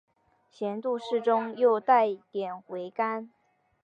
[0.49, 3.29] 咸度适中又带点微甘